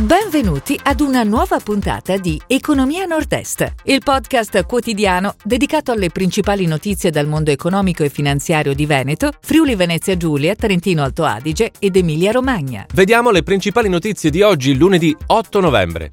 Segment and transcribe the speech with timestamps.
[0.00, 7.10] Benvenuti ad una nuova puntata di Economia Nord-Est, il podcast quotidiano dedicato alle principali notizie
[7.10, 12.30] dal mondo economico e finanziario di Veneto, Friuli Venezia Giulia, Trentino Alto Adige ed Emilia
[12.30, 12.86] Romagna.
[12.94, 16.08] Vediamo le principali notizie di oggi, lunedì 8 novembre.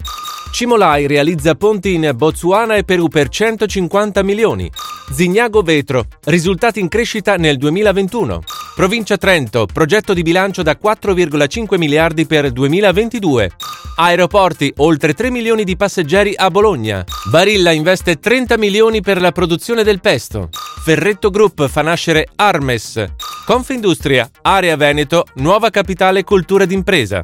[0.51, 4.69] Cimolai realizza ponti in Botswana e Perù per 150 milioni.
[5.13, 8.41] Zignago Vetro, risultati in crescita nel 2021.
[8.77, 13.49] Provincia Trento, progetto di bilancio da 4,5 miliardi per 2022.
[13.95, 17.03] Aeroporti, oltre 3 milioni di passeggeri a Bologna.
[17.31, 20.49] Barilla investe 30 milioni per la produzione del pesto.
[20.83, 23.03] Ferretto Group fa nascere Armes.
[23.47, 27.21] Confindustria, Area Veneto, nuova capitale cultura d'impresa.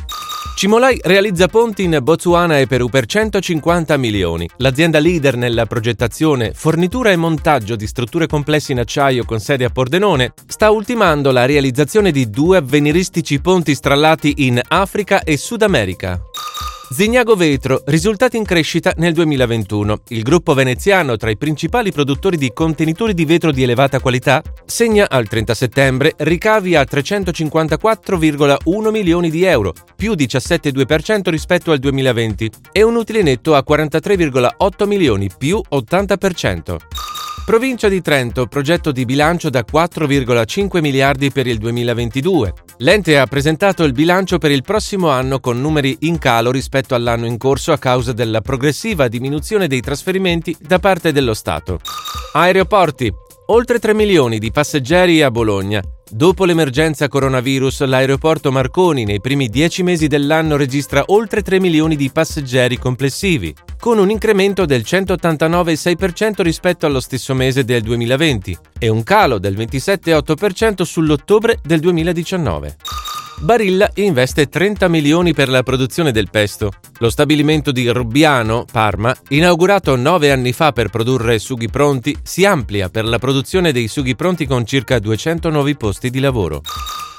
[0.63, 4.49] Cimolai realizza ponti in Botswana e Perù per 150 milioni.
[4.59, 9.69] L'azienda leader nella progettazione, fornitura e montaggio di strutture complesse in acciaio con sede a
[9.69, 16.21] Pordenone sta ultimando la realizzazione di due avveniristici ponti strallati in Africa e Sud America.
[16.93, 20.01] Zignago Vetro, risultati in crescita nel 2021.
[20.09, 25.09] Il gruppo veneziano, tra i principali produttori di contenitori di vetro di elevata qualità, segna
[25.09, 32.83] al 30 settembre ricavi a 354,1 milioni di euro, più 17,2% rispetto al 2020, e
[32.83, 36.77] un utile netto a 43,8 milioni, più 80%.
[37.45, 42.53] Provincia di Trento, progetto di bilancio da 4,5 miliardi per il 2022.
[42.77, 47.25] L'ente ha presentato il bilancio per il prossimo anno con numeri in calo rispetto all'anno
[47.25, 51.81] in corso a causa della progressiva diminuzione dei trasferimenti da parte dello Stato.
[52.31, 53.13] Aeroporti.
[53.47, 55.81] Oltre 3 milioni di passeggeri a Bologna.
[56.09, 62.09] Dopo l'emergenza coronavirus, l'aeroporto Marconi nei primi 10 mesi dell'anno registra oltre 3 milioni di
[62.09, 69.03] passeggeri complessivi, con un incremento del 189,6% rispetto allo stesso mese del 2020 e un
[69.03, 72.77] calo del 27,8% sull'ottobre del 2019.
[73.39, 76.71] Barilla investe 30 milioni per la produzione del pesto.
[76.99, 82.89] Lo stabilimento di Rubbiano, Parma, inaugurato nove anni fa per produrre sughi pronti, si amplia
[82.89, 86.61] per la produzione dei sughi pronti con circa 200 nuovi posti di lavoro.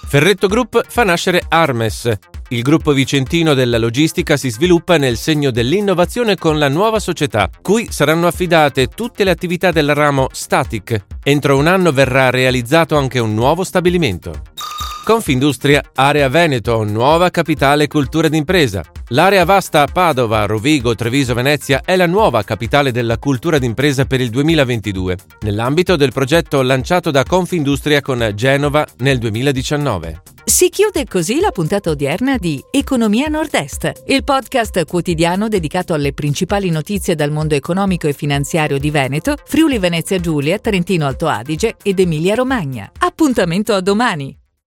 [0.07, 2.11] Ferretto Group fa nascere Armes.
[2.49, 7.89] Il gruppo vicentino della logistica si sviluppa nel segno dell'innovazione con la nuova società, cui
[7.91, 11.07] saranno affidate tutte le attività del ramo Static.
[11.23, 14.43] Entro un anno verrà realizzato anche un nuovo stabilimento.
[15.05, 18.83] Confindustria Area Veneto, nuova capitale cultura d'impresa.
[19.09, 24.31] L'area vasta Padova, Rovigo, Treviso, Venezia è la nuova capitale della cultura d'impresa per il
[24.31, 30.23] 2022, nell'ambito del progetto lanciato da Confindustria con Genova nel 2019.
[30.43, 36.71] Si chiude così la puntata odierna di Economia Nord-Est, il podcast quotidiano dedicato alle principali
[36.71, 42.01] notizie dal mondo economico e finanziario di Veneto, Friuli Venezia Giulia, Trentino Alto Adige ed
[42.01, 42.91] Emilia Romagna.
[42.99, 44.39] Appuntamento a domani!